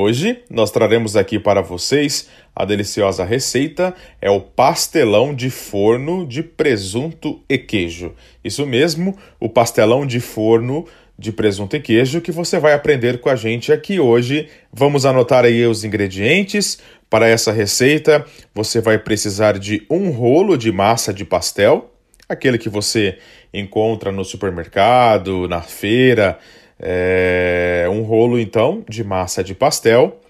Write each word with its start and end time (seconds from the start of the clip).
Hoje 0.00 0.44
nós 0.48 0.70
traremos 0.70 1.16
aqui 1.16 1.40
para 1.40 1.60
vocês 1.60 2.28
a 2.54 2.64
deliciosa 2.64 3.24
receita 3.24 3.92
é 4.22 4.30
o 4.30 4.40
pastelão 4.40 5.34
de 5.34 5.50
forno 5.50 6.24
de 6.24 6.40
presunto 6.40 7.42
e 7.48 7.58
queijo. 7.58 8.14
Isso 8.44 8.64
mesmo, 8.64 9.18
o 9.40 9.48
pastelão 9.48 10.06
de 10.06 10.20
forno 10.20 10.86
de 11.18 11.32
presunto 11.32 11.74
e 11.74 11.80
queijo 11.80 12.20
que 12.20 12.30
você 12.30 12.60
vai 12.60 12.74
aprender 12.74 13.18
com 13.18 13.28
a 13.28 13.34
gente 13.34 13.72
aqui 13.72 13.98
hoje. 13.98 14.48
Vamos 14.72 15.04
anotar 15.04 15.44
aí 15.44 15.66
os 15.66 15.82
ingredientes. 15.82 16.78
Para 17.10 17.26
essa 17.26 17.50
receita, 17.50 18.24
você 18.54 18.80
vai 18.80 19.00
precisar 19.00 19.58
de 19.58 19.84
um 19.90 20.10
rolo 20.10 20.56
de 20.56 20.70
massa 20.70 21.12
de 21.12 21.24
pastel, 21.24 21.92
aquele 22.28 22.56
que 22.56 22.68
você 22.68 23.18
encontra 23.52 24.12
no 24.12 24.24
supermercado, 24.24 25.48
na 25.48 25.60
feira, 25.60 26.38
é, 26.78 27.86
um 27.90 28.02
rolo 28.02 28.38
então 28.38 28.84
de 28.88 29.02
massa 29.02 29.42
de 29.42 29.54
pastel, 29.54 30.20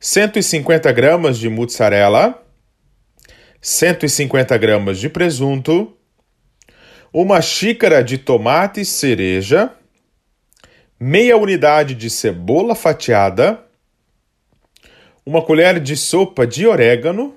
150 0.00 0.90
gramas 0.92 1.38
de 1.38 1.48
mozzarella, 1.48 2.42
150 3.60 4.56
gramas 4.58 4.98
de 4.98 5.08
presunto, 5.08 5.96
uma 7.12 7.40
xícara 7.40 8.02
de 8.02 8.18
tomate 8.18 8.84
cereja, 8.84 9.70
meia 10.98 11.36
unidade 11.36 11.94
de 11.94 12.10
cebola 12.10 12.74
fatiada, 12.74 13.60
uma 15.24 15.40
colher 15.40 15.80
de 15.80 15.96
sopa 15.96 16.46
de 16.46 16.66
orégano 16.66 17.34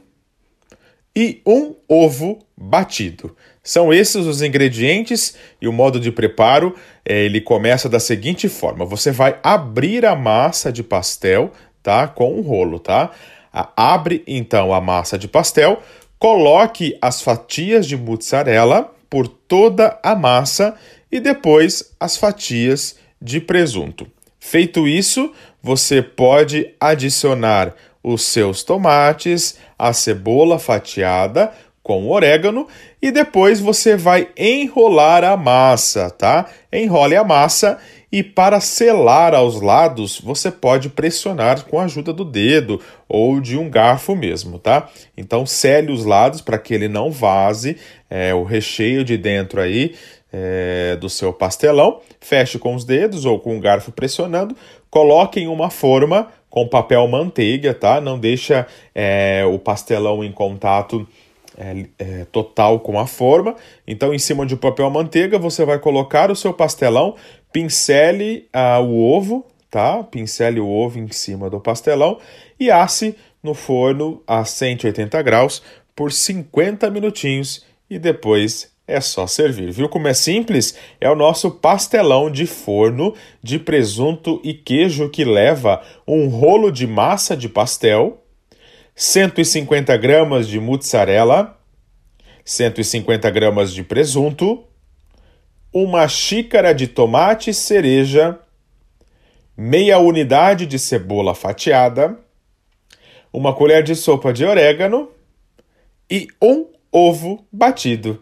e 1.17 1.41
um 1.44 1.73
ovo 1.89 2.38
batido. 2.55 3.35
São 3.63 3.91
esses 3.91 4.27
os 4.27 4.44
ingredientes 4.44 5.35
e 5.59 5.67
o 5.67 5.73
modo 5.73 5.99
de 5.99 6.12
preparo. 6.12 6.76
É, 7.03 7.26
ele 7.26 7.41
começa 7.41 7.90
da 7.90 7.99
seguinte 7.99 8.48
forma: 8.48 8.85
você 8.85 9.09
vai 9.12 9.40
abrir 9.41 10.05
a 10.05 10.16
massa 10.16 10.71
de 10.71 10.84
pastel, 10.84 11.52
tá, 11.81 12.07
com 12.07 12.35
um 12.35 12.41
rolo, 12.41 12.77
tá? 12.77 13.09
Abre 13.52 14.23
então 14.27 14.71
a 14.71 14.80
massa 14.80 15.17
de 15.17 15.27
pastel, 15.27 15.82
coloque 16.20 16.95
as 17.01 17.20
fatias 17.20 17.88
de 17.88 17.98
mozzarella 17.98 18.93
por 19.10 19.27
toda 19.27 19.99
a 20.04 20.15
massa 20.15 20.76
e 21.12 21.20
depois 21.20 21.95
as 21.99 22.15
fatias 22.15 22.95
de 23.20 23.41
presunto. 23.41 24.05
Feito 24.40 24.88
isso, 24.88 25.34
você 25.63 25.99
pode 25.99 26.76
adicionar 26.79 27.73
os 28.08 28.24
seus 28.24 28.63
tomates, 28.63 29.58
a 29.77 29.91
cebola 29.91 30.58
fatiada, 30.58 31.52
com 31.84 32.10
orégano 32.10 32.68
e 33.02 33.12
depois 33.12 33.60
você 33.62 33.96
vai 33.96 34.30
enrolar 34.38 35.24
a 35.24 35.38
massa, 35.38 36.10
tá? 36.10 36.46
Enrole 36.72 37.16
a 37.16 37.24
massa 37.24 37.78
e 38.12 38.22
para 38.22 38.60
selar 38.60 39.34
aos 39.34 39.62
lados 39.62 40.20
você 40.20 40.52
pode 40.52 40.90
pressionar 40.90 41.63
com 41.66 41.80
a 41.80 41.85
ajuda 41.85 42.12
do 42.12 42.26
dedo 42.26 42.82
ou 43.08 43.40
de 43.40 43.58
um 43.58 43.70
garfo 43.70 44.16
mesmo, 44.16 44.60
tá? 44.60 44.90
Então 45.16 45.46
sele 45.46 45.91
os 45.91 46.04
lados 46.04 46.41
para 46.41 46.58
que 46.58 46.74
ele 46.74 46.90
não 46.90 47.10
vaze 47.10 47.78
é, 48.10 48.34
o 48.34 48.44
recheio 48.44 49.04
de 49.04 49.18
dentro 49.18 49.62
aí 49.62 49.96
é, 50.32 50.98
do 50.98 51.10
seu 51.10 51.32
pastelão. 51.32 52.02
Feche 52.20 52.60
com 52.60 52.76
os 52.76 52.84
dedos 52.84 53.24
ou 53.24 53.40
com 53.40 53.58
o 53.58 53.62
garfo 53.62 53.91
pressionando. 53.91 54.55
Coloque 54.90 55.40
em 55.40 55.48
uma 55.48 55.70
forma 55.70 56.28
com 56.49 56.67
papel 56.67 57.07
manteiga, 57.07 57.73
tá? 57.73 57.99
Não 57.99 58.17
deixa 58.17 58.65
é, 58.93 59.43
o 59.45 59.59
pastelão 59.59 60.23
em 60.23 60.31
contato 60.31 61.07
é, 61.57 61.85
é, 61.98 62.26
total 62.31 62.79
com 62.79 62.99
a 62.99 63.07
forma. 63.07 63.55
Então, 63.85 64.13
em 64.13 64.19
cima 64.19 64.45
de 64.45 64.56
papel 64.56 64.89
manteiga, 64.89 65.38
você 65.38 65.66
vai 65.66 65.79
colocar 65.79 66.31
o 66.31 66.35
seu 66.35 66.53
pastelão, 66.53 67.16
pincele 67.51 68.47
ah, 68.53 68.79
o 68.79 69.00
ovo, 69.00 69.45
tá? 69.69 70.03
Pincele 70.03 70.59
o 70.59 70.69
ovo 70.69 71.00
em 71.00 71.12
cima 71.12 71.50
do 71.50 71.59
pastelão 71.59 72.19
e 72.59 72.72
asse 72.72 73.16
no 73.41 73.53
forno 73.53 74.22
a 74.28 74.45
180 74.45 75.22
graus 75.22 75.61
por 75.95 76.11
50 76.11 76.89
minutinhos 76.89 77.66
e 77.89 77.97
depois 77.97 78.72
é 78.88 79.02
só 79.02 79.28
servir. 79.28 79.72
Viu 79.72 79.89
como 79.89 80.07
é 80.07 80.13
simples? 80.13 80.75
É 81.01 81.09
o 81.09 81.16
nosso 81.16 81.51
pastelão 81.51 82.31
de 82.31 82.45
forno 82.45 83.13
de 83.44 83.59
presunto 83.59 84.39
e 84.44 84.53
queijo 84.53 85.09
que 85.09 85.25
leva 85.25 85.84
um 86.07 86.29
rolo 86.29 86.72
de 86.72 86.88
massa 86.88 87.35
de 87.35 87.50
pastel 87.50 88.23
150 88.95 89.95
gramas 89.97 90.47
de 90.47 90.59
mozzarella, 90.59 91.56
150 92.44 93.29
gramas 93.29 93.72
de 93.72 93.84
presunto, 93.84 94.63
uma 95.72 96.07
xícara 96.07 96.73
de 96.73 96.88
tomate 96.88 97.53
cereja, 97.53 98.40
meia 99.56 100.00
unidade 100.00 100.66
de 100.66 100.79
cebola 100.79 101.35
fatiada, 101.35 102.17
uma 103.31 103.53
colher 103.53 103.84
de 103.84 103.94
sopa 103.95 104.34
de 104.34 104.44
orégano 104.44 105.11
e 106.09 106.28
um 106.41 106.66
ovo 106.91 107.45
batido. 107.51 108.19